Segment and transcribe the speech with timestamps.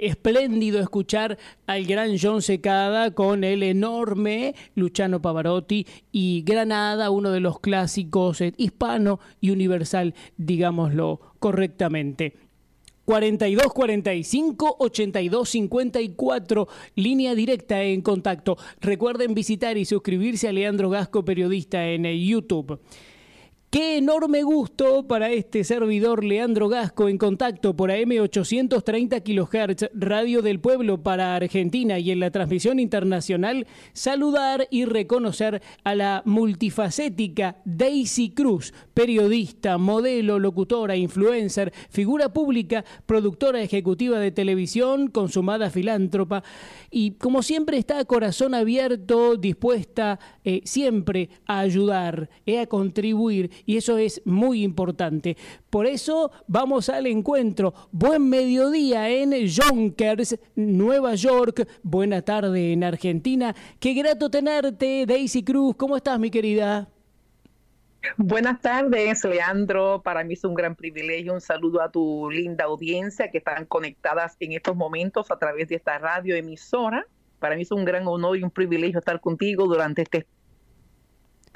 [0.00, 7.40] espléndido escuchar al gran John Secada con el enorme Luciano Pavarotti y Granada, uno de
[7.40, 12.36] los clásicos eh, hispano y universal, digámoslo correctamente.
[13.04, 18.56] 42 45 82 54, línea directa en contacto.
[18.80, 22.78] Recuerden visitar y suscribirse a Leandro Gasco, periodista en YouTube.
[23.70, 30.42] Qué enorme gusto para este servidor Leandro Gasco en contacto por AM 830 kHz, Radio
[30.42, 37.58] del Pueblo para Argentina y en la transmisión internacional, saludar y reconocer a la multifacética
[37.64, 46.42] Daisy Cruz, periodista, modelo, locutora, influencer, figura pública, productora ejecutiva de televisión, consumada filántropa
[46.90, 53.59] y como siempre está a corazón abierto, dispuesta eh, siempre a ayudar, eh, a contribuir
[53.66, 55.36] y eso es muy importante.
[55.68, 57.74] Por eso vamos al encuentro.
[57.92, 61.66] Buen mediodía en Yonkers, Nueva York.
[61.82, 63.54] Buena tarde en Argentina.
[63.78, 65.76] Qué grato tenerte, Daisy Cruz.
[65.76, 66.88] ¿Cómo estás, mi querida?
[68.16, 70.00] Buenas tardes, Leandro.
[70.02, 71.34] Para mí es un gran privilegio.
[71.34, 75.76] Un saludo a tu linda audiencia que están conectadas en estos momentos a través de
[75.76, 77.06] esta radio emisora.
[77.38, 80.26] Para mí es un gran honor y un privilegio estar contigo durante este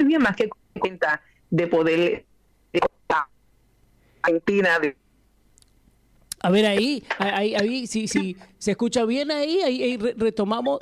[0.05, 1.23] bien más que cuenta
[1.55, 2.25] de poder
[4.23, 4.97] Argentina de
[6.41, 10.79] a ver ahí, ahí, ahí, si, si se escucha bien ahí, ahí, retomamos.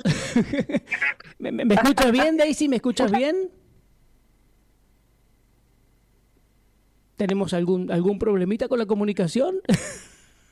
[1.39, 2.67] ¿Me, ¿Me, escuchas bien, Daisy?
[2.67, 3.49] ¿Me escuchas bien?
[7.15, 9.61] ¿Tenemos algún, algún problemita con la comunicación?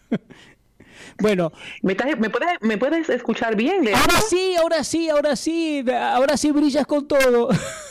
[1.20, 1.52] bueno.
[1.82, 3.86] ¿Me, ¿Me, puedes, ¿Me puedes escuchar bien?
[3.94, 7.50] Ahora sí, ahora sí, ahora sí, ahora sí brillas con todo.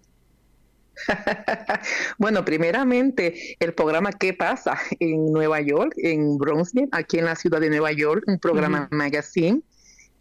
[2.19, 4.79] bueno, primeramente, el programa ¿Qué pasa?
[5.01, 9.63] en Nueva York, en Bronxville, aquí en la ciudad de Nueva York, un programa magazine.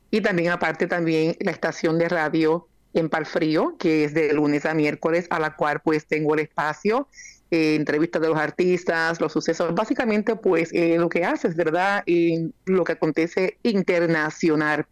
[0.10, 4.74] Y también, aparte, también la estación de radio en Palfrío, que es de lunes a
[4.74, 7.08] miércoles, a la cual pues tengo el espacio,
[7.50, 12.04] eh, entrevistas de los artistas, los sucesos, básicamente pues eh, lo que haces, ¿verdad?
[12.06, 14.86] Y lo que acontece internacional.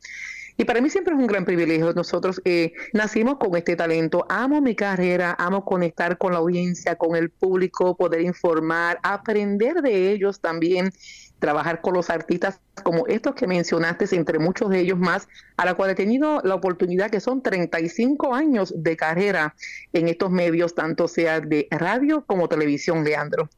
[0.60, 1.94] Y para mí siempre es un gran privilegio.
[1.94, 4.26] Nosotros eh, nacimos con este talento.
[4.28, 10.12] Amo mi carrera, amo conectar con la audiencia, con el público, poder informar, aprender de
[10.12, 10.92] ellos también,
[11.40, 15.76] trabajar con los artistas como estos que mencionaste, entre muchos de ellos más, a la
[15.76, 19.56] cual he tenido la oportunidad que son 35 años de carrera
[19.94, 23.50] en estos medios, tanto sea de radio como televisión, Leandro.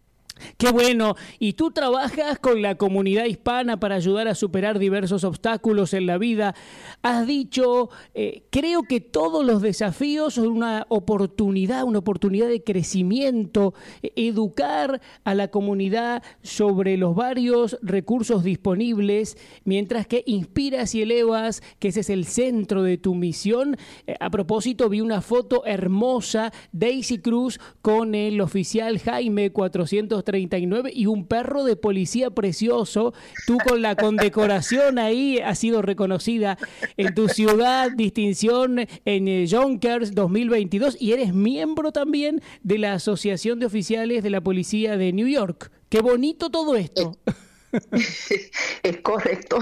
[0.58, 1.16] Qué bueno.
[1.40, 6.18] Y tú trabajas con la comunidad hispana para ayudar a superar diversos obstáculos en la
[6.18, 6.56] vida.
[7.02, 13.74] Has dicho, eh, creo que todos los desafíos son una oportunidad, una oportunidad de crecimiento,
[14.02, 21.90] educar a la comunidad sobre los varios recursos disponibles, mientras que inspiras y elevas, que
[21.90, 23.78] ese es el centro de tu misión.
[24.08, 31.06] Eh, a propósito, vi una foto hermosa, Daisy Cruz con el oficial Jaime 430 y
[31.06, 33.14] un perro de policía precioso.
[33.46, 36.58] Tú con la condecoración ahí has sido reconocida
[36.98, 43.60] en tu ciudad, distinción en Jonkers eh, 2022 y eres miembro también de la Asociación
[43.60, 45.72] de Oficiales de la Policía de New York.
[45.90, 47.18] Qué bonito todo esto.
[48.84, 49.60] Es correcto.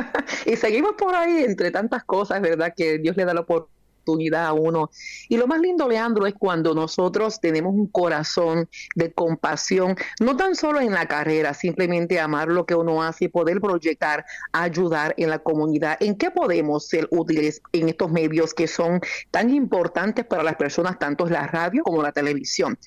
[0.46, 2.72] y seguimos por ahí entre tantas cosas, ¿verdad?
[2.76, 4.90] Que Dios le da la oportunidad oportunidad a uno.
[5.28, 10.54] Y lo más lindo, Leandro, es cuando nosotros tenemos un corazón de compasión, no tan
[10.54, 15.30] solo en la carrera, simplemente amar lo que uno hace y poder proyectar, ayudar en
[15.30, 15.96] la comunidad.
[16.00, 19.00] ¿En qué podemos ser útiles en estos medios que son
[19.30, 22.78] tan importantes para las personas, tanto la radio como la televisión?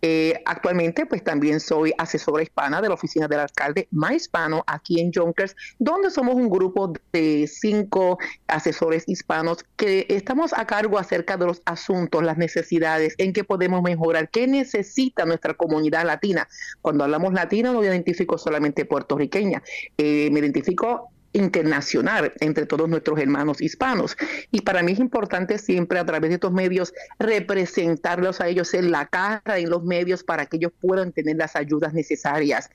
[0.00, 5.00] Eh, actualmente, pues también soy asesora hispana de la oficina del alcalde más hispano aquí
[5.00, 11.36] en Yonkers, donde somos un grupo de cinco asesores hispanos que estamos a cargo acerca
[11.36, 16.48] de los asuntos, las necesidades, en qué podemos mejorar, qué necesita nuestra comunidad latina.
[16.80, 19.62] Cuando hablamos latina, no me identifico solamente puertorriqueña,
[19.96, 24.16] eh, me identifico internacional entre todos nuestros hermanos hispanos.
[24.50, 28.90] Y para mí es importante siempre a través de estos medios representarlos a ellos en
[28.90, 32.70] la cara, en los medios, para que ellos puedan tener las ayudas necesarias.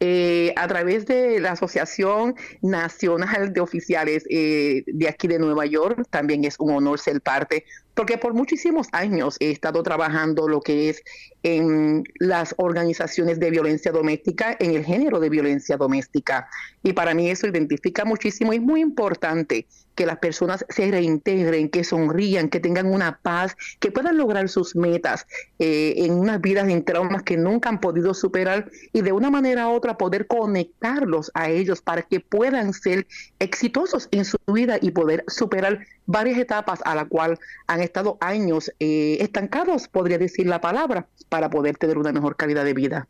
[0.00, 6.06] Eh, a través de la Asociación Nacional de Oficiales eh, de aquí de Nueva York,
[6.08, 7.64] también es un honor ser parte
[7.98, 11.02] porque por muchísimos años he estado trabajando lo que es
[11.42, 16.48] en las organizaciones de violencia doméstica, en el género de violencia doméstica.
[16.84, 18.52] Y para mí eso identifica muchísimo.
[18.52, 19.66] Es muy importante
[19.96, 24.76] que las personas se reintegren, que sonrían, que tengan una paz, que puedan lograr sus
[24.76, 25.26] metas
[25.58, 29.66] eh, en unas vidas en traumas que nunca han podido superar y de una manera
[29.66, 33.08] u otra poder conectarlos a ellos para que puedan ser
[33.40, 38.72] exitosos en su vida y poder superar varias etapas a la cual han estado años
[38.78, 43.08] eh, estancados, podría decir la palabra, para poder tener una mejor calidad de vida.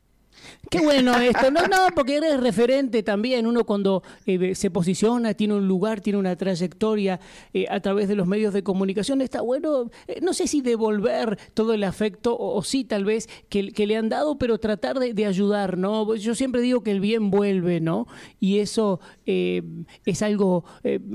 [0.71, 1.51] Qué bueno esto.
[1.51, 3.47] No, no, porque eres referente también.
[3.47, 7.21] Uno cuando eh, se posiciona, tiene un lugar, tiene una trayectoria
[7.55, 11.39] eh, a través de los medios de comunicación, está bueno, eh, no sé si devolver
[11.55, 15.79] todo el afecto o, sí tal vez que, le han dado, pero tratar de, ayudar,
[15.79, 16.15] ¿no?
[16.15, 18.07] Yo siempre digo que el bien vuelve, ¿no?
[18.41, 20.65] Y eso es algo,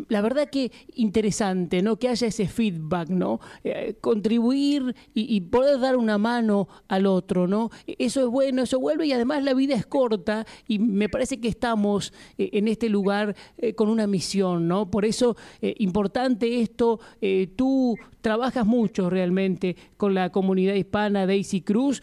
[0.09, 1.97] la verdad que interesante, ¿no?
[1.97, 3.39] Que haya ese feedback, ¿no?
[4.01, 7.69] contribuir y, y, poder dar una mano al otro, ¿no?
[7.85, 11.47] Eso es bueno, eso vuelve y además la vida es corta y me parece que
[11.47, 14.89] estamos eh, en este lugar eh, con una misión, ¿no?
[14.89, 16.99] Por eso, eh, importante esto,
[17.55, 22.01] tú trabajas mucho realmente con la comunidad hispana Daisy Cruz,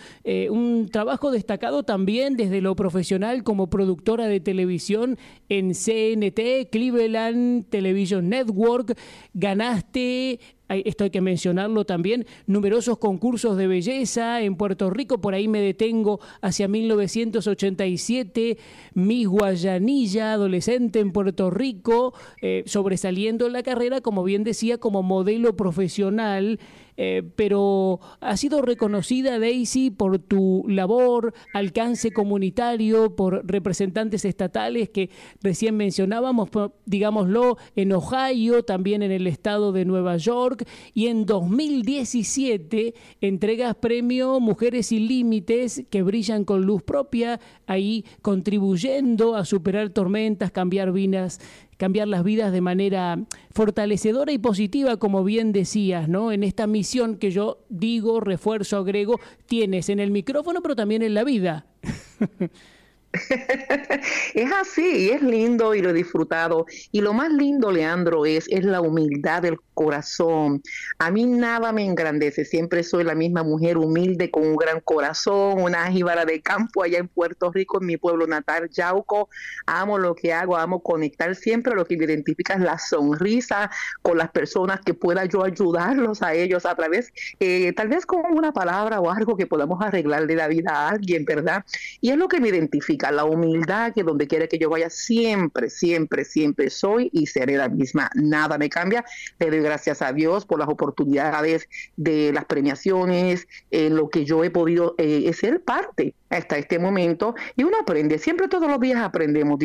[0.50, 5.18] un trabajo destacado también desde lo profesional como productora de televisión
[5.48, 8.96] en CNT, Cleveland Television Network,
[9.34, 15.48] ganaste esto hay que mencionarlo también, numerosos concursos de belleza en Puerto Rico, por ahí
[15.48, 18.58] me detengo hacia 1987,
[18.94, 25.02] Miss Guayanilla, adolescente en Puerto Rico, eh, sobresaliendo en la carrera, como bien decía, como
[25.02, 26.58] modelo profesional
[27.02, 35.08] eh, pero ha sido reconocida Daisy por tu labor, alcance comunitario, por representantes estatales que
[35.42, 36.50] recién mencionábamos,
[36.84, 42.92] digámoslo, en Ohio, también en el estado de Nueva York, y en 2017
[43.22, 50.50] entregas premio Mujeres sin Límites que brillan con luz propia, ahí contribuyendo a superar tormentas,
[50.50, 51.40] cambiar vidas
[51.80, 53.18] cambiar las vidas de manera
[53.52, 56.30] fortalecedora y positiva, como bien decías, ¿no?
[56.30, 61.14] En esta misión que yo digo, refuerzo, agrego, tienes en el micrófono, pero también en
[61.14, 61.64] la vida.
[64.34, 66.66] es así, es lindo y lo he disfrutado.
[66.92, 70.62] Y lo más lindo, Leandro, es, es la humildad del corazón.
[70.98, 75.60] A mí nada me engrandece, siempre soy la misma mujer humilde con un gran corazón,
[75.60, 79.28] una jíbara de campo allá en Puerto Rico, en mi pueblo natal, Yauco.
[79.66, 83.70] Amo lo que hago, amo conectar siempre, lo que me identifica es la sonrisa
[84.02, 88.20] con las personas que pueda yo ayudarlos a ellos a través, eh, tal vez con
[88.30, 91.64] una palabra o algo que podamos arreglarle la vida a alguien, ¿verdad?
[92.00, 95.70] Y es lo que me identifica la humildad que donde quiera que yo vaya, siempre,
[95.70, 98.10] siempre, siempre soy y seré la misma.
[98.14, 99.04] Nada me cambia.
[99.38, 104.44] Le doy gracias a Dios por las oportunidades de las premiaciones, en lo que yo
[104.44, 109.00] he podido eh, ser parte hasta este momento y uno aprende, siempre todos los días
[109.02, 109.58] aprendemos,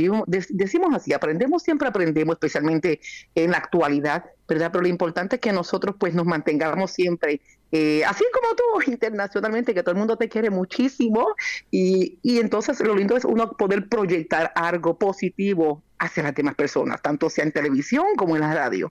[0.49, 2.99] decimos así, aprendemos, siempre aprendemos, especialmente
[3.35, 4.71] en la actualidad, ¿verdad?
[4.71, 7.39] Pero lo importante es que nosotros pues nos mantengamos siempre,
[7.77, 11.35] eh, así como tú internacionalmente, que todo el mundo te quiere muchísimo
[11.69, 17.01] y, y entonces lo lindo es uno poder proyectar algo positivo hacia las demás personas,
[17.01, 18.89] tanto sea en televisión como en la radio.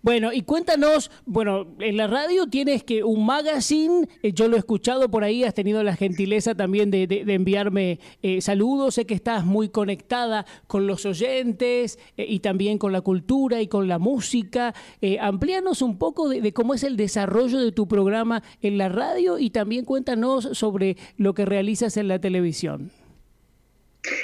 [0.00, 4.58] Bueno, y cuéntanos, bueno, en la radio tienes que un magazine, eh, yo lo he
[4.60, 9.44] escuchado por ahí, has tenido la gentileza también de, enviarme eh, saludos, sé que estás
[9.44, 14.72] muy conectada con los oyentes eh, y también con la cultura y con la música.
[15.20, 19.50] amplíanos un poco de, cómo es el desarrollo de tu programa en la radio y
[19.50, 22.92] también cuéntanos sobre lo que realizas en la televisión.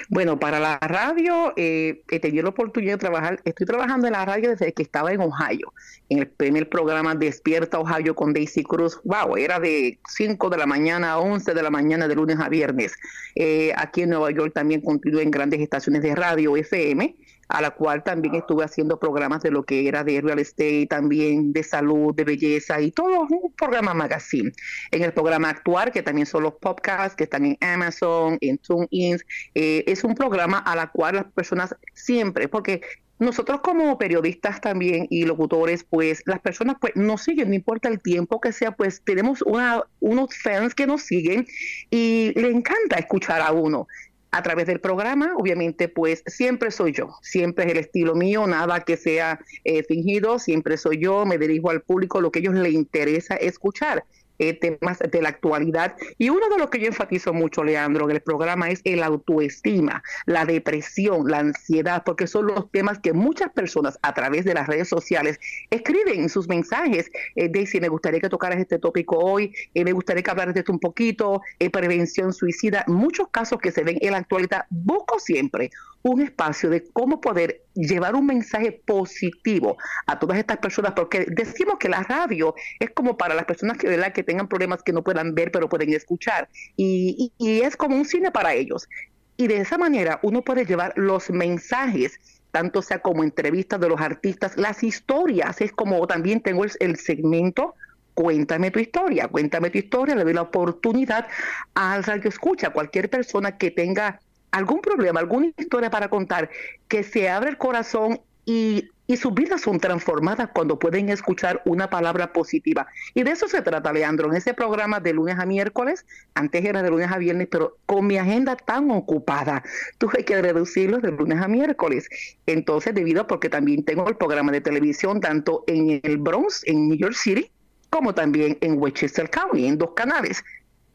[0.09, 4.25] Bueno, para la radio eh, he tenido la oportunidad de trabajar, estoy trabajando en la
[4.25, 5.73] radio desde que estaba en Ohio,
[6.09, 9.01] en el primer programa Despierta Ohio con Daisy Cruz.
[9.05, 12.49] Wow, era de 5 de la mañana a 11 de la mañana de lunes a
[12.49, 12.95] viernes.
[13.35, 17.17] Eh, aquí en Nueva York también continué en grandes estaciones de radio FM
[17.49, 21.53] a la cual también estuve haciendo programas de lo que era de real estate, también
[21.53, 24.53] de salud, de belleza y todo un programa magazine.
[24.91, 29.19] En el programa Actuar, que también son los podcasts que están en Amazon, en TuneIn,
[29.55, 32.81] eh, es un programa a la cual las personas siempre, porque
[33.19, 38.01] nosotros como periodistas también y locutores, pues las personas pues nos siguen, no importa el
[38.01, 41.47] tiempo que sea, pues tenemos una, unos fans que nos siguen
[41.91, 43.87] y le encanta escuchar a uno
[44.35, 48.81] a través del programa, obviamente, pues siempre soy yo, siempre es el estilo mío, nada
[48.81, 52.55] que sea eh, fingido, siempre soy yo, me dirijo al público, lo que a ellos
[52.55, 54.05] les interesa escuchar.
[54.39, 55.95] Eh, temas de la actualidad.
[56.19, 60.03] Y uno de los que yo enfatizo mucho, Leandro, en el programa es el autoestima,
[60.27, 64.67] la depresión, la ansiedad, porque son los temas que muchas personas a través de las
[64.67, 65.39] redes sociales
[65.71, 67.13] escriben sus mensajes.
[67.37, 70.61] Eh, Daisy, me gustaría que tocaras este tópico hoy, eh, me gustaría que hablaras de
[70.61, 74.67] esto un poquito, eh, prevención suicida, muchos casos que se ven en la actualidad.
[74.69, 75.71] Busco siempre
[76.03, 79.77] un espacio de cómo poder llevar un mensaje positivo
[80.07, 83.89] a todas estas personas, porque decimos que la radio es como para las personas que,
[83.89, 84.13] ¿verdad?
[84.13, 88.05] que tengan problemas que no puedan ver, pero pueden escuchar, y, y, es como un
[88.05, 88.89] cine para ellos.
[89.37, 92.19] Y de esa manera uno puede llevar los mensajes
[92.51, 96.97] tanto sea como entrevistas de los artistas, las historias, es como también tengo el, el
[96.97, 97.75] segmento
[98.15, 101.27] cuéntame tu historia, cuéntame tu historia, le doy la oportunidad
[101.75, 104.21] al radio escucha, cualquier persona que tenga
[104.53, 106.49] algún problema, alguna historia para contar,
[106.87, 111.91] que se abre el corazón y, y, sus vidas son transformadas cuando pueden escuchar una
[111.91, 112.87] palabra positiva.
[113.15, 116.83] Y de eso se trata, Leandro, en ese programa de lunes a miércoles, antes era
[116.83, 119.63] de lunes a viernes, pero con mi agenda tan ocupada,
[119.99, 122.09] tuve que reducirlo de lunes a miércoles.
[122.47, 126.89] Entonces, debido a porque también tengo el programa de televisión tanto en el Bronx, en
[126.89, 127.51] New York City,
[127.91, 130.43] como también en Westchester County, en dos canales.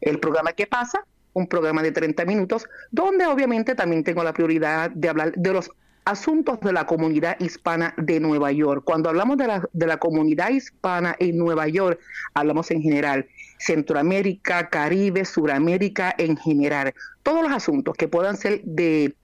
[0.00, 4.90] El programa que pasa un programa de 30 minutos, donde obviamente también tengo la prioridad
[4.90, 5.70] de hablar de los
[6.04, 8.82] asuntos de la comunidad hispana de Nueva York.
[8.84, 12.00] Cuando hablamos de la, de la comunidad hispana en Nueva York,
[12.34, 13.26] hablamos en general
[13.58, 16.94] Centroamérica, Caribe, Suramérica en general.
[17.22, 19.14] Todos los asuntos que puedan ser de,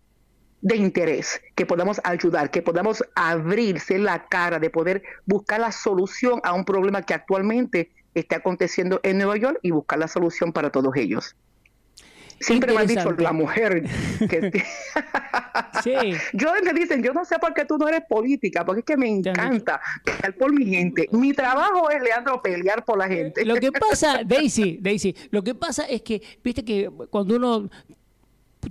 [0.60, 6.40] de interés, que podamos ayudar, que podamos abrirse la cara de poder buscar la solución
[6.44, 10.70] a un problema que actualmente está aconteciendo en Nueva York y buscar la solución para
[10.70, 11.36] todos ellos.
[12.40, 13.84] Siempre me han dicho la mujer.
[14.28, 14.62] Que...
[15.82, 15.94] sí.
[16.32, 18.96] Yo me dicen, yo no sé por qué tú no eres política, porque es que
[18.96, 21.08] me encanta pelear por mi gente.
[21.12, 23.44] Mi trabajo es, Leandro, pelear por la gente.
[23.44, 27.70] Lo que pasa, Daisy, Daisy, lo que pasa es que, viste que cuando uno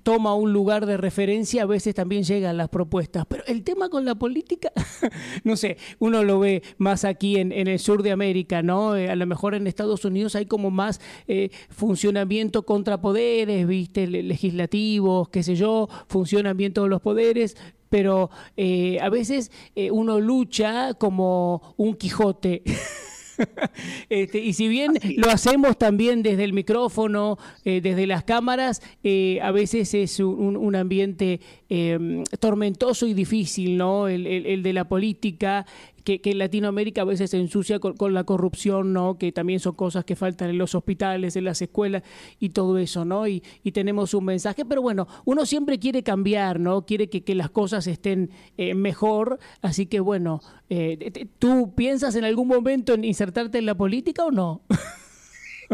[0.03, 3.25] toma un lugar de referencia, a veces también llegan las propuestas.
[3.27, 4.71] Pero el tema con la política,
[5.43, 8.95] no sé, uno lo ve más aquí en, el sur de América, ¿no?
[8.95, 14.07] Eh, a lo mejor en Estados Unidos hay como más eh, funcionamiento contra poderes, ¿viste?
[14.07, 17.57] Legislativos, qué sé yo, funcionan bien todos los poderes,
[17.89, 19.51] pero eh, a veces
[19.91, 22.63] uno lucha como un Quijote.
[24.09, 29.39] este, y si bien lo hacemos también desde el micrófono, eh, desde las cámaras, eh,
[29.41, 31.39] a veces es un, un ambiente
[31.69, 34.07] eh, tormentoso y difícil, ¿no?
[34.07, 35.65] El, el, el, de la política,
[36.05, 39.17] que, que, en Latinoamérica a veces se ensucia con, con, la corrupción, ¿no?
[39.17, 42.03] Que también son cosas que faltan en los hospitales, en las escuelas
[42.39, 43.27] y todo eso, ¿no?
[43.27, 46.85] Y, y tenemos un mensaje, pero bueno, uno siempre quiere cambiar, ¿no?
[46.85, 52.23] Quiere que, que las cosas estén eh, mejor, así que bueno, eh, ¿tú piensas en
[52.23, 54.61] algún momento en insertarte en la política o no?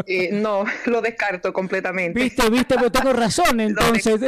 [0.06, 2.20] Eh, no, lo descarto completamente.
[2.20, 4.22] Viste, viste, pero tengo razón entonces.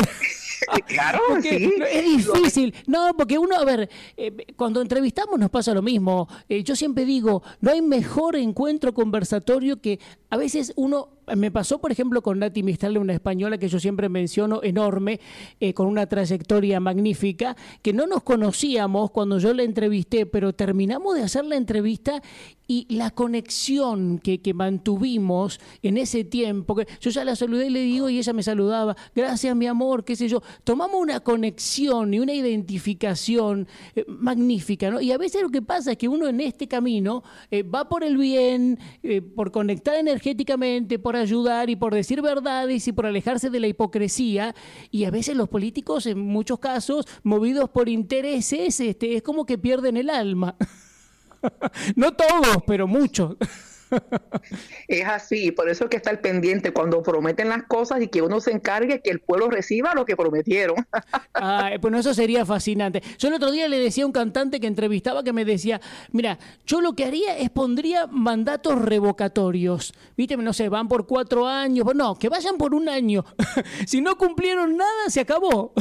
[0.88, 1.72] Claro, sí.
[1.92, 2.74] Es difícil.
[2.88, 6.28] No, porque uno, a ver, eh, cuando entrevistamos nos pasa lo mismo.
[6.50, 11.80] Eh, yo siempre digo, no hay mejor encuentro conversatorio que a veces uno me pasó,
[11.80, 15.20] por ejemplo, con Nati Mistal, una española que yo siempre menciono, enorme,
[15.60, 21.16] eh, con una trayectoria magnífica, que no nos conocíamos cuando yo la entrevisté, pero terminamos
[21.16, 22.22] de hacer la entrevista
[22.68, 27.70] y la conexión que, que mantuvimos en ese tiempo, que yo ya la saludé y
[27.70, 32.14] le digo, y ella me saludaba, gracias mi amor, qué sé yo, tomamos una conexión
[32.14, 35.02] y una identificación eh, magnífica, ¿no?
[35.02, 38.04] Y a veces lo que pasa es que uno en este camino eh, va por
[38.04, 43.50] el bien, eh, por conectar energéticamente, por ayudar y por decir verdades y por alejarse
[43.50, 44.56] de la hipocresía,
[44.90, 49.58] y a veces los políticos, en muchos casos, movidos por intereses, este, es como que
[49.58, 50.56] pierden el alma.
[51.96, 53.36] no todos, pero muchos.
[54.88, 58.40] Es así, por eso hay que estar pendiente cuando prometen las cosas y que uno
[58.40, 60.76] se encargue que el pueblo reciba lo que prometieron.
[61.36, 63.02] Ah, bueno, eso sería fascinante.
[63.18, 65.82] Yo el otro día le decía a un cantante que entrevistaba que me decía,
[66.12, 69.94] mira, yo lo que haría es pondría mandatos revocatorios.
[70.16, 71.88] Viste, no sé, van por cuatro años.
[71.96, 73.26] No, que vayan por un año.
[73.88, 75.74] si no cumplieron nada, se acabó.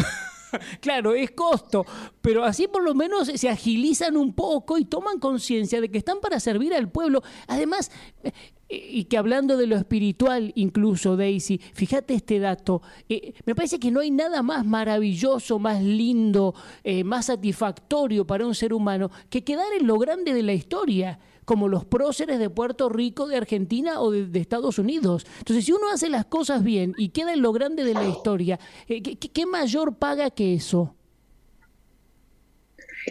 [0.80, 1.84] claro, es costo,
[2.20, 6.20] pero así por lo menos se agilizan un poco y toman conciencia de que están
[6.20, 7.22] para servir al pueblo.
[7.46, 7.90] Además,
[8.22, 8.32] eh,
[8.68, 13.90] y que hablando de lo espiritual incluso, Daisy, fíjate este dato, eh, me parece que
[13.90, 16.54] no hay nada más maravilloso, más lindo,
[16.84, 21.18] eh, más satisfactorio para un ser humano que quedar en lo grande de la historia
[21.44, 25.26] como los próceres de Puerto Rico, de Argentina o de, Estados Unidos.
[25.38, 28.58] Entonces, si uno hace las cosas bien y queda en lo grande de la historia,
[28.88, 30.94] eh, ¿qué, mayor paga que eso?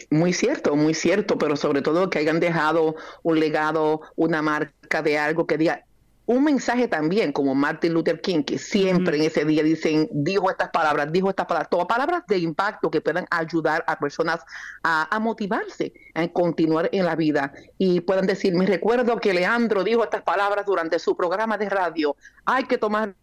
[0.09, 5.17] Muy cierto, muy cierto, pero sobre todo que hayan dejado un legado, una marca de
[5.17, 5.85] algo que diga,
[6.31, 10.69] un mensaje también, como Martin Luther King, que siempre en ese día dicen, dijo estas
[10.69, 14.39] palabras, dijo estas palabras, todas palabras de impacto que puedan ayudar a personas
[14.81, 17.51] a, a, motivarse, a continuar en la vida.
[17.77, 22.15] Y puedan decir, me recuerdo que Leandro dijo estas palabras durante su programa de radio,
[22.45, 23.13] hay que tomar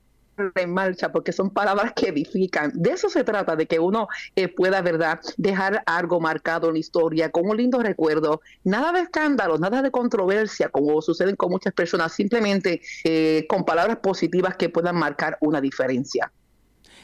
[0.55, 2.73] en marcha porque son palabras que edifican.
[2.75, 6.79] De eso se trata, de que uno eh, pueda, ¿verdad?, dejar algo marcado en la
[6.81, 8.41] historia con un lindo recuerdo.
[8.65, 13.99] Nada de escándalo, nada de controversia, como suceden con muchas personas, simplemente eh, con palabras
[13.99, 16.33] positivas que puedan marcar una diferencia.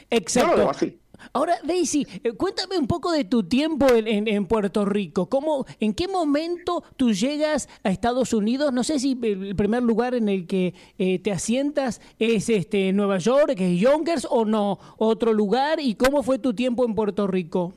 [0.09, 0.71] Exacto.
[1.33, 5.27] Ahora, Daisy, eh, cuéntame un poco de tu tiempo en, Puerto Rico.
[5.27, 8.73] ¿Cómo, ¿En qué momento tú llegas a Estados Unidos?
[8.73, 13.17] No sé si el primer lugar en el que eh, te asientas es este Nueva
[13.17, 15.79] York, que es Yonkers, o no, otro lugar.
[15.79, 17.73] ¿Y cómo fue tu tiempo en Puerto Rico?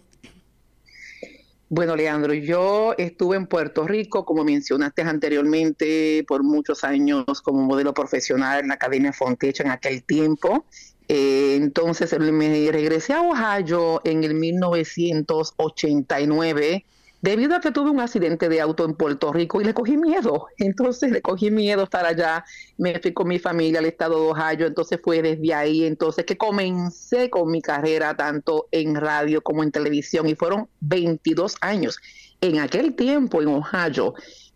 [1.70, 7.92] Bueno, Leandro, yo estuve en Puerto Rico, como mencionaste anteriormente, por muchos años como modelo
[7.92, 10.64] profesional en la Academia Fontecha en aquel tiempo.
[11.08, 16.86] Eh, entonces me regresé a Ohio en el 1989
[17.20, 20.46] debido a que tuve un accidente de auto en Puerto Rico y le cogí miedo.
[20.58, 22.44] Entonces le cogí miedo estar allá.
[22.76, 24.66] Me fui con mi familia al estado de Ohio.
[24.66, 29.70] Entonces fue desde ahí entonces que comencé con mi carrera tanto en radio como en
[29.70, 31.98] televisión y fueron 22 años.
[32.40, 34.14] En aquel tiempo en Ohio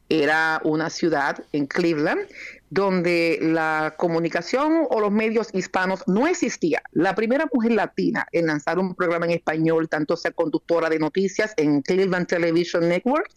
[0.09, 2.21] era una ciudad en Cleveland
[2.73, 6.83] donde la comunicación o los medios hispanos no existía.
[6.93, 11.53] La primera mujer latina en lanzar un programa en español, tanto sea conductora de noticias
[11.59, 13.29] en Cleveland Television Network,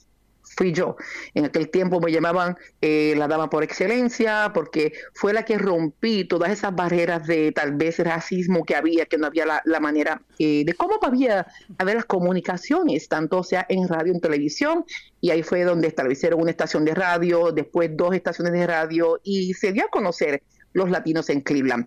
[0.56, 0.96] fui yo.
[1.34, 6.26] En aquel tiempo me llamaban eh, la dama por excelencia porque fue la que rompí
[6.26, 10.64] todas esas barreras de tal vez racismo que había, que no había la, manera eh,
[10.66, 14.86] de cómo había haber las comunicaciones, tanto sea en radio, en televisión,
[15.22, 19.54] y ahí fue donde establecieron una estación de radio, después dos estaciones de radio y
[19.54, 20.42] se dio a conocer
[20.74, 21.86] los latinos en Cleveland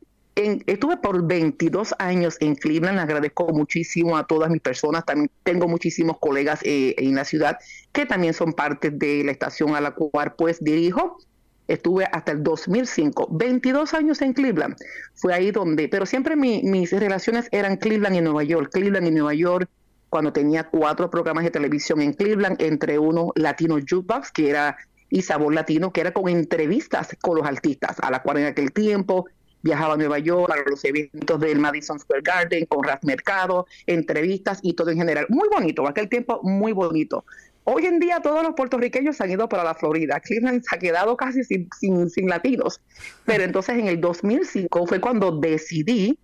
[0.66, 6.18] estuve por 22 años en Cleveland, agradezco muchísimo a todas mis personas, también tengo muchísimos
[6.18, 7.58] colegas eh, en la ciudad
[7.92, 11.18] que también son parte de la estación a la cual pues dirijo.
[11.66, 14.76] Estuve hasta el 2005, 22 años en Cleveland.
[15.14, 19.34] Fue ahí donde, pero siempre mis relaciones eran Cleveland y Nueva York, Cleveland y Nueva
[19.34, 19.68] York,
[20.08, 24.78] cuando tenía cuatro programas de televisión en Cleveland, entre uno Latino Jukebox, que era
[25.10, 28.72] y Sabor Latino, que era con entrevistas con los artistas, a la cual en aquel
[28.72, 29.26] tiempo
[29.68, 34.60] viajaba a Nueva York para los eventos del Madison Square Garden con Raz Mercado, entrevistas
[34.62, 35.26] y todo en general.
[35.28, 37.24] Muy bonito, aquel tiempo muy bonito.
[37.64, 40.20] Hoy en día todos los puertorriqueños han ido para la Florida.
[40.20, 42.80] Cleveland se ha quedado casi sin, sin, sin latinos.
[43.26, 46.18] Pero entonces en el 2005 fue cuando decidí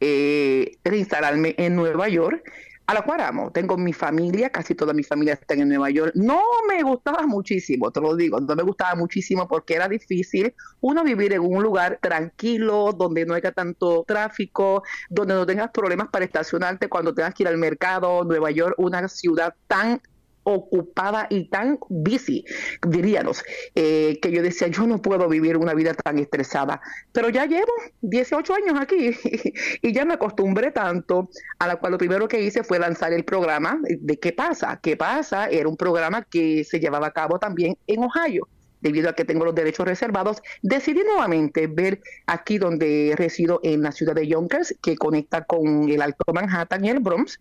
[0.00, 2.44] eh, reinstalarme en Nueva York
[2.86, 3.50] a la cual amo.
[3.50, 6.12] Tengo mi familia, casi toda mi familia está en Nueva York.
[6.14, 11.02] No me gustaba muchísimo, te lo digo, no me gustaba muchísimo porque era difícil uno
[11.02, 16.24] vivir en un lugar tranquilo, donde no haya tanto tráfico, donde no tengas problemas para
[16.24, 18.24] estacionarte cuando tengas que ir al mercado.
[18.24, 20.00] Nueva York, una ciudad tan
[20.44, 22.44] ocupada y tan busy,
[22.86, 23.42] diríamos,
[23.74, 26.80] eh, que yo decía, yo no puedo vivir una vida tan estresada.
[27.12, 29.10] Pero ya llevo 18 años aquí
[29.82, 31.28] y ya me acostumbré tanto,
[31.58, 34.78] a la cual lo primero que hice fue lanzar el programa de ¿Qué pasa?
[34.82, 35.48] ¿Qué pasa?
[35.48, 38.48] Era un programa que se llevaba a cabo también en Ohio
[38.84, 43.92] debido a que tengo los derechos reservados, decidí nuevamente ver aquí donde resido en la
[43.92, 47.40] ciudad de Yonkers, que conecta con el Alto Manhattan y el Bronx,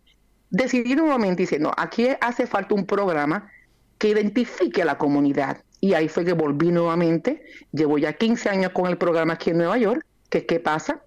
[0.53, 3.51] decidí nuevamente y dice, no, aquí hace falta un programa
[3.97, 5.57] que identifique a la comunidad.
[5.81, 7.43] Y ahí fue que volví nuevamente.
[7.73, 11.03] Llevo ya 15 años con el programa aquí en Nueva York, que ¿Qué pasa?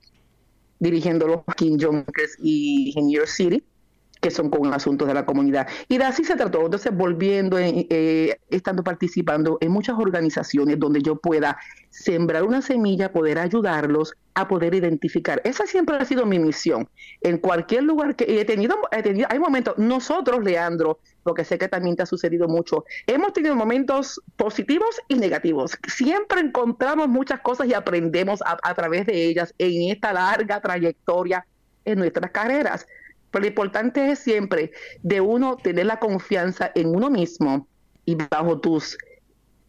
[0.80, 3.64] Dirigiéndolo aquí en Yonkers y New York City
[4.26, 5.68] que son con asuntos de la comunidad.
[5.88, 6.64] Y de así se trató.
[6.64, 11.56] Entonces, volviendo, eh, estando participando en muchas organizaciones donde yo pueda
[11.90, 15.40] sembrar una semilla, poder ayudarlos a poder identificar.
[15.44, 16.88] Esa siempre ha sido mi misión.
[17.20, 21.68] En cualquier lugar que he tenido, he tenido hay momentos, nosotros, Leandro, porque sé que
[21.68, 25.78] también te ha sucedido mucho, hemos tenido momentos positivos y negativos.
[25.86, 31.46] Siempre encontramos muchas cosas y aprendemos a, a través de ellas en esta larga trayectoria
[31.84, 32.86] en nuestras carreras.
[33.30, 37.68] Pero lo importante es siempre de uno tener la confianza en uno mismo
[38.04, 38.96] y bajo tus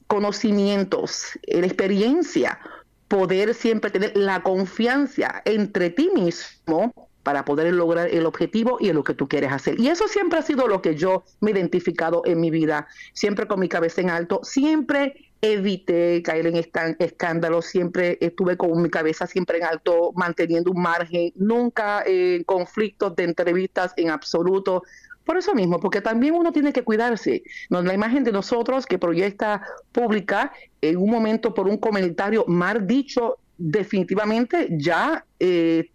[0.08, 2.60] conocimientos, la experiencia,
[3.08, 9.04] poder siempre tener la confianza entre ti mismo para poder lograr el objetivo y lo
[9.04, 9.80] que tú quieres hacer.
[9.80, 13.48] Y eso siempre ha sido lo que yo me he identificado en mi vida, siempre
[13.48, 16.56] con mi cabeza en alto, siempre evité caer en
[17.00, 23.16] escándalos, siempre estuve con mi cabeza siempre en alto, manteniendo un margen, nunca en conflictos
[23.16, 24.84] de entrevistas en absoluto,
[25.28, 27.44] por eso mismo, porque también uno tiene que cuidarse.
[27.70, 33.38] La imagen de nosotros que proyecta pública en un momento por un comentario mal dicho,
[33.58, 35.90] definitivamente ya eh,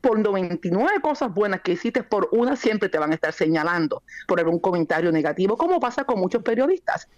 [0.00, 4.38] por 99 cosas buenas que hiciste, por una siempre te van a estar señalando por
[4.38, 7.08] algún comentario negativo, como pasa con muchos periodistas.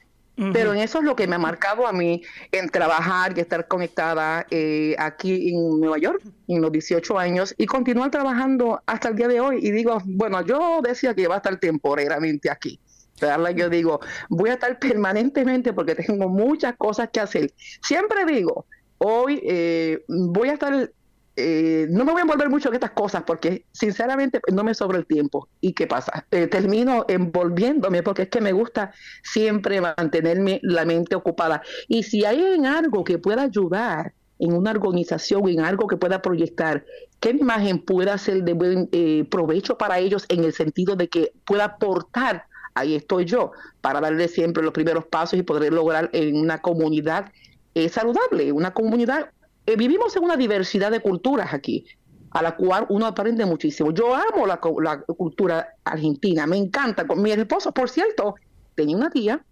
[0.53, 2.22] Pero en eso es lo que me ha marcado a mí
[2.53, 7.66] en trabajar y estar conectada eh, aquí en Nueva York en los 18 años y
[7.66, 9.59] continuar trabajando hasta el día de hoy.
[9.61, 12.79] Y digo, bueno, yo decía que iba a estar temporeramente aquí.
[13.18, 17.53] Pero yo digo, voy a estar permanentemente porque tengo muchas cosas que hacer.
[17.83, 18.66] Siempre digo,
[18.98, 20.92] hoy eh, voy a estar
[21.40, 24.98] eh, no me voy a envolver mucho en estas cosas porque sinceramente no me sobra
[24.98, 25.48] el tiempo.
[25.61, 26.27] ¿Y qué pasa?
[26.33, 31.62] Eh, termino envolviéndome porque es que me gusta siempre mantenerme la mente ocupada.
[31.87, 36.20] Y si hay en algo que pueda ayudar en una organización, en algo que pueda
[36.20, 36.85] proyectar,
[37.20, 41.33] qué imagen pueda ser de buen eh, provecho para ellos en el sentido de que
[41.44, 46.37] pueda aportar, ahí estoy yo, para darle siempre los primeros pasos y poder lograr en
[46.37, 47.31] una comunidad
[47.90, 49.31] saludable, una comunidad
[49.68, 51.85] eh, vivimos en una diversidad de culturas aquí,
[52.31, 53.92] a la cual uno aprende muchísimo.
[53.92, 57.04] Yo amo la, la cultura argentina, me encanta.
[57.14, 58.37] Mi esposo, por cierto,
[58.74, 59.44] tenía una tía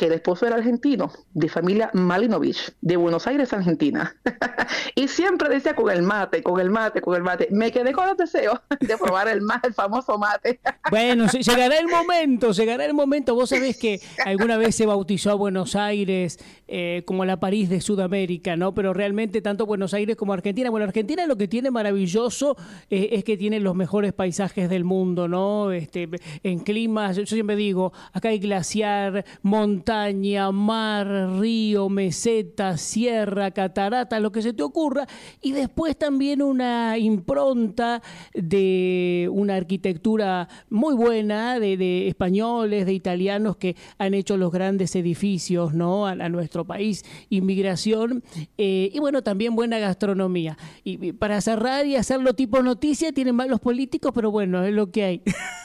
[0.00, 4.16] que el esposo era argentino, de familia Malinovich, de Buenos Aires, Argentina.
[4.94, 7.48] y siempre decía con el mate, con el mate, con el mate.
[7.50, 10.58] Me quedé con los deseos de probar el mate, el famoso mate.
[10.90, 13.34] bueno, llegará el momento, llegará el momento.
[13.34, 17.82] Vos sabés que alguna vez se bautizó a Buenos Aires eh, como la París de
[17.82, 18.72] Sudamérica, ¿no?
[18.72, 20.70] Pero realmente tanto Buenos Aires como Argentina.
[20.70, 22.56] Bueno, Argentina lo que tiene maravilloso
[22.88, 25.72] eh, es que tiene los mejores paisajes del mundo, ¿no?
[25.72, 26.08] Este,
[26.42, 34.20] en climas, yo siempre digo, acá hay glaciar, montaña montaña, mar, río, meseta, sierra, catarata,
[34.20, 35.04] lo que se te ocurra,
[35.42, 38.00] y después también una impronta
[38.32, 45.74] de una arquitectura muy buena de, españoles, de italianos que han hecho los grandes edificios
[45.74, 46.06] ¿no?
[46.06, 48.22] a, nuestro país, inmigración,
[48.58, 50.56] eh, y bueno, también buena gastronomía.
[50.84, 55.02] Y, para cerrar y hacerlo tipo noticia, tienen malos políticos, pero bueno, es lo que
[55.02, 55.22] hay.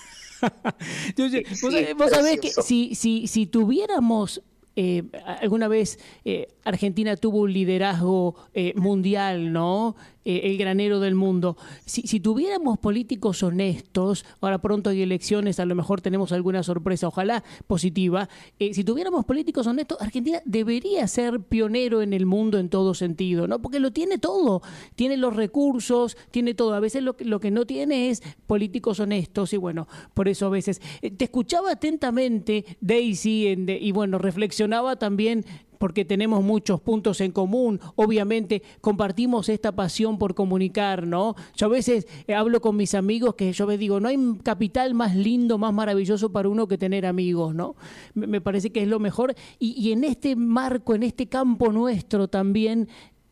[1.97, 4.41] vos, sabés que si, si, si tuviéramos
[4.75, 5.03] eh,
[5.41, 9.95] alguna vez eh, Argentina tuvo un liderazgo eh, mundial, ¿no?
[10.25, 11.55] Eh, el granero del mundo.
[11.85, 17.43] Si, tuviéramos políticos honestos, ahora pronto hay elecciones, a lo mejor tenemos alguna sorpresa, ojalá
[17.67, 18.27] positiva.
[18.57, 23.47] Eh, si tuviéramos políticos honestos, Argentina debería ser pionero en el mundo en todo sentido,
[23.47, 23.61] ¿no?
[23.61, 24.63] Porque lo tiene todo,
[24.95, 26.73] tiene los recursos, tiene todo.
[26.73, 30.49] A veces lo, lo que no tiene es políticos honestos y bueno, por eso a
[30.49, 30.81] veces.
[31.01, 35.45] te escuchaba atentamente, Daisy, y bueno, reflexionaba también
[35.77, 41.35] porque tenemos muchos puntos en común, obviamente compartimos esta pasión por comunicar, ¿no?
[41.55, 44.93] Yo a veces eh, hablo con mis amigos que yo les digo, no hay capital
[44.93, 47.75] más lindo, más maravilloso para uno que tener amigos, ¿no?
[48.13, 52.87] Me parece que es lo mejor y, en este marco, en este campo nuestro también,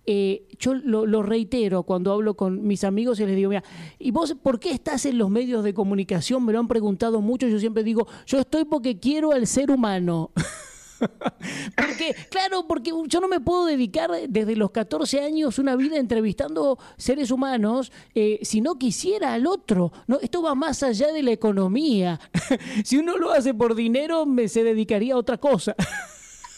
[0.05, 3.63] eh, yo lo, reitero cuando hablo con mis amigos y les digo, mira,
[3.99, 6.43] ¿y vos por qué estás en los medios de comunicación?
[6.45, 10.31] Me lo han preguntado mucho, yo siempre digo, yo estoy porque quiero al ser humano.
[11.75, 16.77] porque, claro, porque yo no me puedo dedicar desde los 14 años una vida entrevistando
[16.97, 19.91] seres humanos eh, si no quisiera al otro.
[20.07, 20.19] ¿no?
[20.19, 22.19] Esto va más allá de la economía.
[22.83, 25.75] si uno lo hace por dinero, me se dedicaría a otra cosa.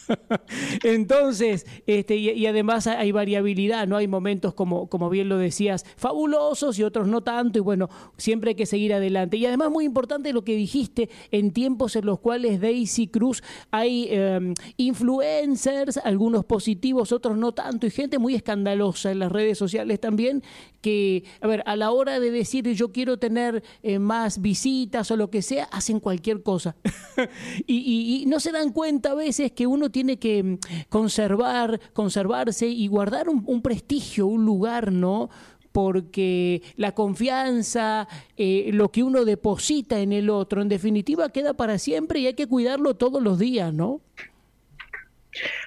[0.84, 3.98] Entonces, este, y, además hay variabilidad, ¿no?
[3.98, 8.50] Hay momentos, como, como bien lo decías, fabulosos y otros no tanto, y bueno, siempre
[8.50, 9.38] hay que seguir adelante.
[9.38, 14.08] Y además, muy importante lo que dijiste, en tiempos en los cuales Daisy Cruz hay
[14.10, 20.00] em, influencers, algunos positivos, otros no tanto, y gente muy escandalosa en las redes sociales
[20.00, 20.44] también,
[20.82, 25.18] que, a ver, a la hora de decir yo quiero tener eh, más visitas o
[25.18, 26.76] lo que sea, hacen cualquier cosa.
[27.68, 30.58] y, y no se dan cuenta a veces que uno tiene que mm,
[30.90, 35.30] conservar, conservarse y guardar un, prestigio, un lugar, ¿no?
[35.72, 41.78] porque la confianza, eh, lo que uno deposita en el otro, en definitiva queda para
[41.78, 44.02] siempre y hay que cuidarlo todos los días, ¿no?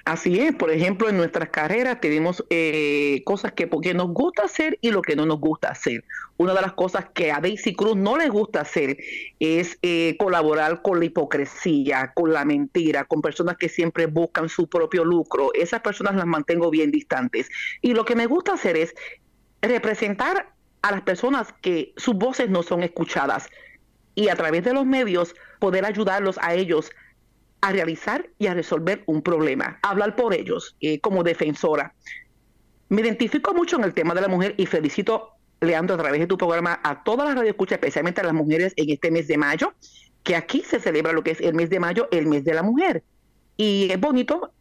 [0.05, 4.77] Así es, por ejemplo, en nuestras carreras tenemos eh, cosas que porque nos gusta hacer
[4.81, 6.03] y lo que no nos gusta hacer.
[6.37, 8.97] Una de las cosas que a Daisy Cruz no le gusta hacer
[9.39, 14.67] es eh, colaborar con la hipocresía, con la mentira, con personas que siempre buscan su
[14.67, 15.51] propio lucro.
[15.53, 17.49] Esas personas las mantengo bien distantes.
[17.81, 18.95] Y lo que me gusta hacer es
[19.61, 23.49] representar a las personas que sus voces no son escuchadas
[24.15, 26.91] y a través de los medios poder ayudarlos a ellos
[27.61, 31.93] a realizar y a resolver un problema, hablar por ellos eh, como defensora.
[32.89, 36.27] Me identifico mucho en el tema de la mujer y felicito, Leandro, a través de
[36.27, 39.73] tu programa a todas las radioescuchas, especialmente a las mujeres en este mes de mayo,
[40.23, 42.63] que aquí se celebra lo que es el mes de mayo, el mes de la
[42.63, 43.03] mujer.
[43.57, 44.51] Y es bonito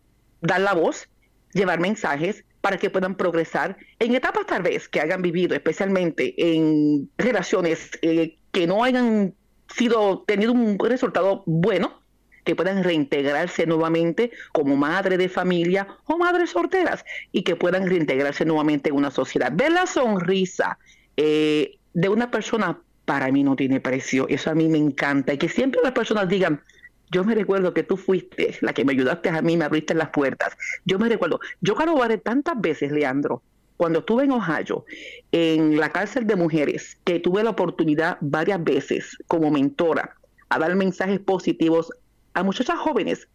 [0.41, 1.09] dar la voz,
[1.53, 7.09] llevar mensajes para que puedan progresar en etapas tal vez que hayan vivido, especialmente en
[7.17, 9.35] relaciones eh, que no hayan
[9.75, 12.03] sido tenido un resultado bueno
[12.49, 18.47] que puedan reintegrarse nuevamente como madre de familia o madres solteras y que puedan reintegrarse
[18.47, 19.53] nuevamente en una sociedad.
[19.55, 20.79] Ver la sonrisa
[21.19, 25.37] eh, de una persona para mí no tiene precio, eso a mí me encanta y
[25.37, 26.63] que siempre las personas digan,
[27.11, 30.09] yo me recuerdo que tú fuiste la que me ayudaste a mí, me abriste las
[30.09, 30.57] puertas.
[30.87, 33.43] Yo me recuerdo, yo carabaré tantas veces, Leandro,
[33.77, 34.87] cuando estuve en Ohio,
[35.33, 40.15] en la cárcel de mujeres, que tuve la oportunidad varias veces como mentora
[40.49, 41.93] a dar mensajes positivos
[42.35, 43.29] a muchachas jóvenes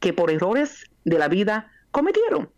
[0.00, 2.50] que por errores de la vida cometieron,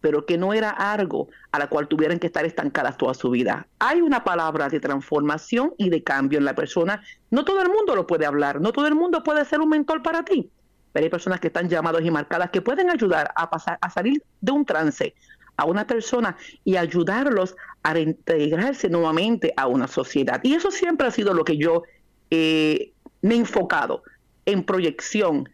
[0.00, 3.66] pero que no era algo a la cual tuvieran que estar estancadas toda su vida.
[3.78, 7.02] Hay una palabra de transformación y de cambio en la persona.
[7.30, 10.02] No todo el mundo lo puede hablar, no todo el mundo puede ser un mentor
[10.02, 10.50] para ti,
[10.92, 14.22] pero hay personas que están llamadas y marcadas que pueden ayudar a, pasar, a salir
[14.40, 15.14] de un trance
[15.56, 20.40] a una persona y ayudarlos a reintegrarse nuevamente a una sociedad.
[20.42, 21.82] Y eso siempre ha sido lo que yo
[22.30, 24.02] eh, me he enfocado
[24.46, 25.48] en proyección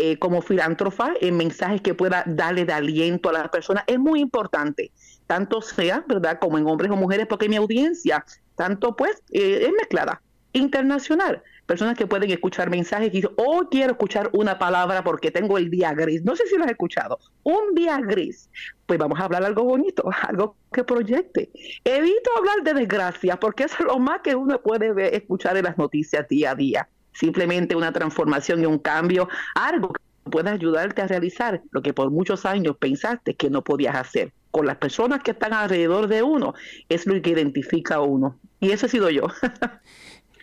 [0.00, 4.20] eh, como filántrofa, en mensajes que pueda darle de aliento a las personas, es muy
[4.20, 4.92] importante,
[5.26, 8.24] tanto sea, ¿verdad?, como en hombres o mujeres, porque mi audiencia,
[8.54, 10.22] tanto pues, eh, es mezclada,
[10.52, 11.42] internacional.
[11.66, 15.68] Personas que pueden escuchar mensajes y dicen, oh, quiero escuchar una palabra porque tengo el
[15.68, 16.22] día gris.
[16.24, 17.18] No sé si lo has escuchado.
[17.42, 18.48] Un día gris.
[18.86, 21.50] Pues vamos a hablar algo bonito, algo que proyecte.
[21.82, 25.76] Evito hablar de desgracia porque es lo más que uno puede ver, escuchar en las
[25.76, 31.06] noticias día a día simplemente una transformación y un cambio, algo que pueda ayudarte a
[31.08, 34.32] realizar lo que por muchos años pensaste que no podías hacer.
[34.50, 36.54] Con las personas que están alrededor de uno,
[36.88, 38.38] es lo que identifica a uno.
[38.60, 39.26] Y eso he sido yo.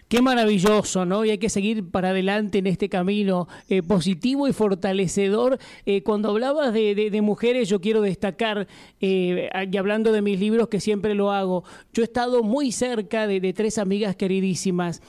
[0.07, 1.25] Qué maravilloso, ¿no?
[1.25, 5.57] Y hay que seguir para adelante en este camino eh, positivo y fortalecedor.
[5.87, 8.67] Eh, cuando hablabas de, mujeres, yo quiero destacar,
[9.01, 13.25] eh, y hablando de mis libros, que siempre lo hago, yo he estado muy cerca
[13.25, 15.01] de, de tres amigas queridísimas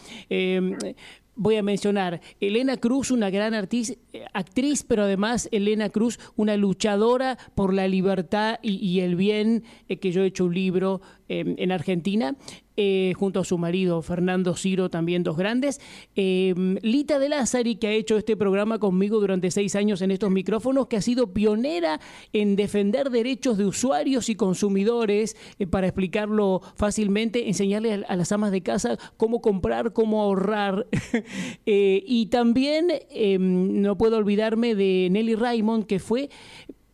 [1.37, 7.72] voy a mencionar Elena Cruz, una gran actriz, pero además Elena Cruz, una luchadora por
[7.72, 12.37] la libertad y, el bien, eh, que yo he hecho un libro em, en Argentina.
[12.79, 15.81] Eh, junto a su marido Fernando Ciro, también dos grandes.
[16.15, 20.31] Eh, Lita de Lázari, que ha hecho este programa conmigo durante seis años en estos
[20.31, 22.01] micrófonos, que ha sido pionera
[22.35, 28.53] en defender derechos de usuarios y consumidores, eh, para explicarlo fácilmente, enseñarle a, las amas
[28.53, 30.87] de casa cómo comprar, cómo ahorrar.
[31.65, 36.29] y también em, no puedo olvidarme de Nelly Raymond, que fue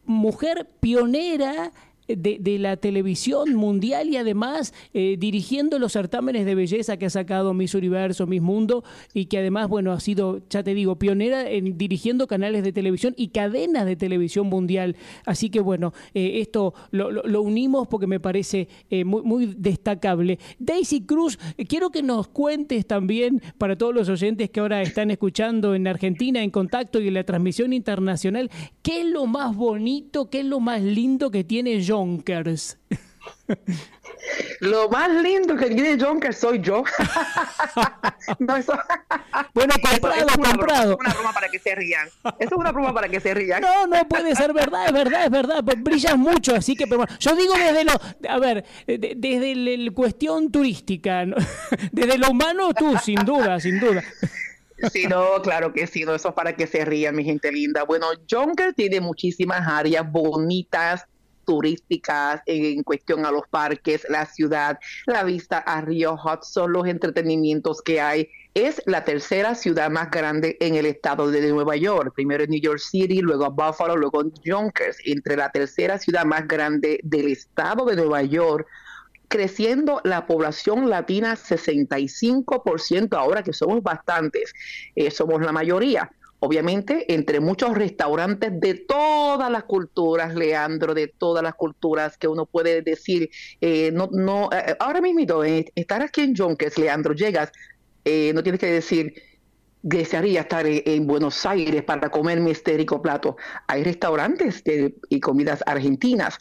[0.05, 1.73] mujer pionera
[2.09, 7.55] de, la televisión mundial y además eh, dirigiendo los certámenes de belleza que ha sacado
[7.55, 8.85] Miss Universo, Miss Mundo
[9.15, 13.15] y que además, bueno, ha sido, ya te digo, pionera en dirigiendo canales de televisión
[13.17, 14.97] y cadenas de televisión mundial.
[15.25, 20.39] Así que, bueno, eh, esto lo, unimos porque me parece eh, muy, destacable.
[20.59, 21.39] Daisy Cruz,
[21.69, 26.43] quiero que nos cuentes también para todos los oyentes que ahora están escuchando en Argentina
[26.43, 28.51] en contacto y en la transmisión internacional,
[28.83, 32.25] ¿qué es lo más bonito, qué es lo más lindo que tiene John
[34.61, 36.85] Lo más lindo que tiene Junker soy yo.
[38.39, 38.73] no, eso...
[39.53, 40.97] bueno, comprado, es una comprado.
[40.97, 42.07] Broma, es una broma para que se rían.
[42.07, 43.61] Eso es una broma para que se rían.
[43.61, 45.63] No, no puede ser verdad, es verdad, es verdad.
[45.77, 47.93] Brillas mucho, así que, pero yo digo desde lo,
[48.27, 51.27] a ver, desde la cuestión turística,
[51.93, 54.03] desde lo humano tú, sin duda, sin duda.
[54.91, 57.85] Sí, no, claro que sí, no, eso es para que se rían, mi gente linda.
[57.85, 61.07] Bueno, Junker tiene muchísimas áreas bonitas,
[61.45, 67.83] turísticas en cuestión a los parques, la ciudad, la vista a Río Hudson, los entretenimientos
[67.83, 68.29] que hay.
[68.55, 72.13] Es la tercera ciudad más grande en el estado de Nueva York.
[72.15, 74.99] Primero en New York City, luego Buffalo, luego Yonkers.
[75.07, 78.67] Entre la tercera ciudad más grande del estado de Nueva York,
[79.29, 84.53] creciendo la población latina 65% ahora que somos bastantes,
[84.95, 86.11] eh, somos la mayoría
[86.45, 92.47] obviamente entre muchos restaurantes de todas las culturas, Leandro, de todas las culturas que uno
[92.47, 97.53] puede decir, eh, no, no, eh, ahora mismo, eh, estar aquí en Yonkers, Leandro, llegas,
[98.05, 99.15] no tienes que decir,
[99.83, 103.37] desearía estar en, Buenos Aires para comer mi estérico plato.
[103.69, 104.65] Hay restaurantes
[105.09, 106.39] y comidas argentinas,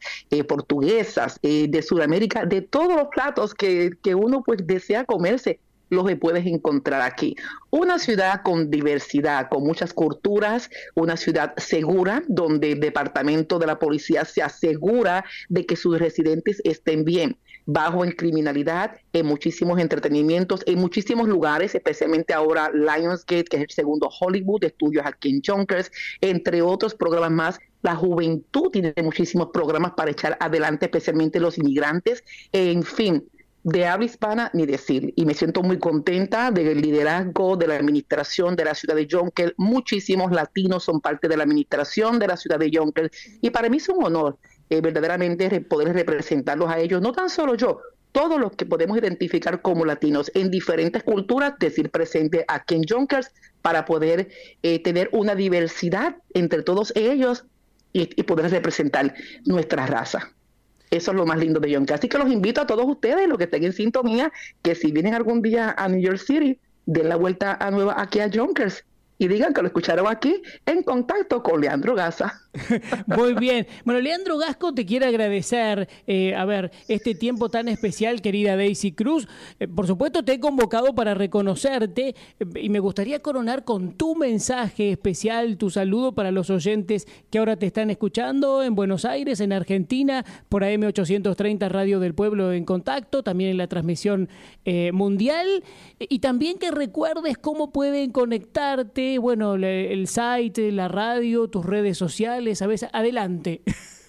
[0.47, 5.59] portuguesas, de Sudamérica, de todos los platos que, que uno pues desea comerse
[5.91, 7.35] los que puedes encontrar aquí.
[7.69, 13.77] Una ciudad con diversidad, con muchas culturas, una ciudad segura, donde el departamento de la
[13.77, 20.63] policía se asegura de que sus residentes estén bien bajo en criminalidad, en muchísimos entretenimientos,
[20.65, 25.91] en muchísimos lugares, especialmente ahora Lionsgate, que es el segundo Hollywood, estudios aquí en Junkers,
[26.21, 27.59] entre otros programas más.
[27.81, 32.23] La juventud tiene muchísimos programas para echar adelante, especialmente los inmigrantes.
[32.51, 33.27] En fin,
[33.63, 35.13] de habla hispana ni decir.
[35.15, 39.53] Y me siento muy contenta del liderazgo de la administración de la ciudad de Yonkel.
[39.57, 43.11] Muchísimos latinos son parte de la administración de la ciudad de Yonkel.
[43.41, 44.37] Y para mí es un honor
[44.69, 49.61] eh, verdaderamente poder representarlos a ellos, no tan solo yo, todos los que podemos identificar
[49.61, 54.29] como latinos en diferentes culturas, decir presente aquí en Yonkers para poder
[54.63, 57.45] eh, tener una diversidad entre todos ellos
[57.93, 59.13] y poder representar
[59.45, 60.31] nuestra raza.
[60.91, 61.99] Eso es lo más lindo de Yonkers.
[61.99, 65.13] Así que los invito a todos ustedes, los que estén en sintonía, que si vienen
[65.13, 68.83] algún día a New York City, den la vuelta a nueva aquí a Yonkers
[69.17, 72.41] y digan que lo escucharon aquí en contacto con Leandro Gaza.
[73.07, 73.65] Muy bien.
[73.85, 78.91] Bueno, Leandro Gasco te quiere agradecer, eh, a ver, este tiempo tan especial, querida Daisy
[78.91, 79.27] Cruz.
[79.59, 84.15] Eh, por supuesto, te he convocado para reconocerte eh, y me gustaría coronar con tu
[84.15, 89.39] mensaje especial, tu saludo para los oyentes que ahora te están escuchando en Buenos Aires,
[89.39, 94.29] en Argentina, por AM830 Radio del Pueblo en contacto, también en la transmisión
[94.93, 95.63] mundial,
[95.99, 102.40] y también que recuerdes cómo pueden conectarte bueno, el site, la radio, tus redes sociales,
[102.41, 103.61] a veces, adelante.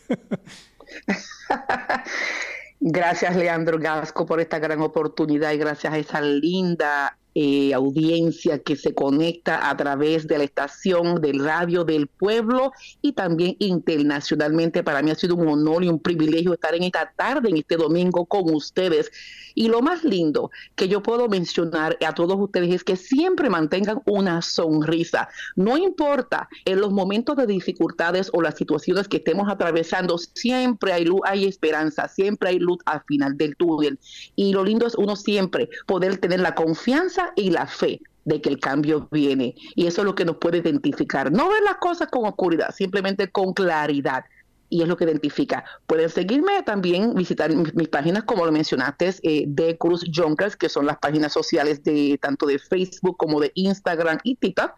[2.81, 8.77] Gracias, Leandro Gasco, por esta gran oportunidad y gracias a esa linda eh, audiencia que
[8.77, 14.83] se conecta a través de la estación del radio del pueblo y también internacionalmente.
[14.83, 17.77] Para mí ha sido un honor y un privilegio estar en esta tarde, en este
[17.77, 19.12] domingo con ustedes.
[19.55, 24.01] Y lo más lindo que yo puedo mencionar a todos ustedes es que siempre mantengan
[24.07, 25.29] una sonrisa.
[25.57, 31.05] No importa en los momentos de dificultades o las situaciones que estemos atravesando, siempre hay
[31.05, 33.99] luz, hay esperanza, siempre hay luz al final del túnel.
[34.37, 38.49] Y lo lindo es uno siempre poder tener la confianza y la fe de que
[38.49, 39.55] el cambio viene.
[39.75, 41.33] Y eso es lo que nos puede identificar.
[41.33, 44.25] No ver las cosas con oscuridad, simplemente con claridad.
[44.72, 45.64] Y es lo que identifica.
[45.87, 50.87] Pueden seguirme también, visitar mis, páginas, como lo mencionaste, eh, de Cruz Junkers, que son
[50.87, 54.72] las páginas sociales de tanto de Facebook como de Instagram y TikTok.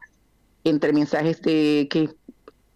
[0.64, 2.10] Entre mensajes de, que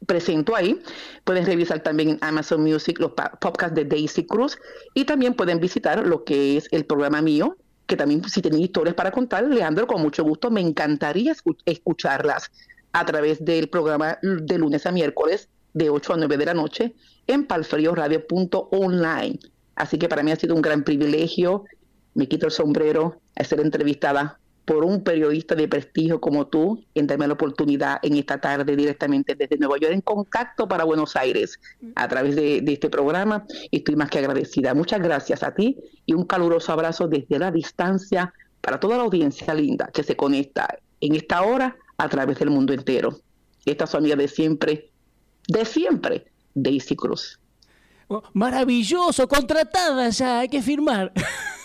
[0.07, 0.81] presento ahí.
[1.24, 4.57] Pueden revisar también en Amazon Music los podcasts de Daisy Cruz
[4.94, 8.94] y también pueden visitar lo que es el programa mío, que también si tienen historias
[8.94, 12.50] para contar, Leandro, con mucho gusto, me encantaría escucharlas
[12.92, 15.48] a través del programa de lunes a miércoles
[15.79, 16.95] de 8 a 9 de la noche
[17.27, 19.38] en palfrioradio.online.
[19.77, 21.64] Así que para mí ha sido un gran privilegio,
[22.14, 27.27] me quito el sombrero ser entrevistada por un periodista de prestigio como tú en darme
[27.27, 31.59] la oportunidad en esta tarde directamente desde Nueva York en contacto para Buenos Aires
[31.95, 33.47] a través de, este programa.
[33.71, 34.75] Estoy más que agradecida.
[34.75, 39.55] Muchas gracias a ti y un caluroso abrazo desde la distancia para toda la audiencia
[39.55, 43.21] linda que se conecta en esta hora a través del mundo entero.
[43.64, 44.88] Esta es su amiga de siempre,
[45.49, 47.41] de siempre, Daisy Cruz.
[48.07, 51.13] Oh, maravilloso, contratada ya, hay que firmar.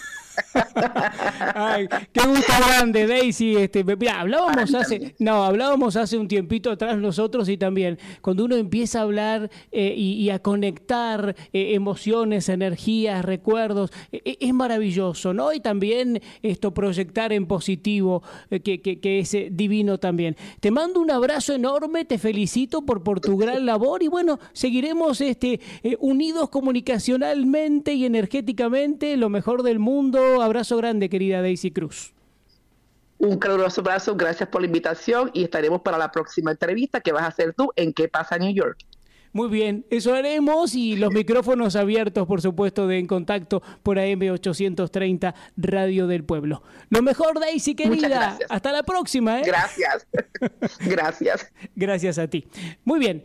[1.56, 3.56] Ay, qué gusto grande, Daisy.
[3.56, 8.56] Este, mira, hablábamos hace, no, hablábamos hace un tiempito atrás nosotros y también cuando uno
[8.56, 15.34] empieza a hablar eh, y, a conectar eh, emociones, energías, recuerdos, e, e, es maravilloso,
[15.34, 15.54] ¿no?
[15.54, 20.36] Y también esto proyectar en positivo, eh, que, que, es divino también.
[20.60, 25.22] Te mando un abrazo enorme, te felicito por, por tu gran labor y bueno, seguiremos
[25.22, 25.60] este,
[26.00, 30.22] unidos comunicacionalmente y energéticamente, lo mejor del mundo.
[30.41, 32.13] Abrazo grande, querida Daisy Cruz.
[33.17, 37.23] Un caluroso abrazo, gracias por la invitación y estaremos para la próxima entrevista que vas
[37.23, 38.79] a hacer tú en ¿Qué pasa New York?
[39.31, 45.33] Muy bien, eso haremos y los micrófonos abiertos, por supuesto, de En Contacto por AM830
[45.58, 46.62] Radio del Pueblo.
[46.89, 48.37] Lo mejor, Daisy, querida.
[48.48, 49.39] Hasta la próxima.
[49.39, 49.43] ¿eh?
[49.43, 50.06] Gracias.
[50.81, 51.52] Gracias.
[51.75, 52.45] Gracias a ti.
[52.83, 53.23] Muy bien.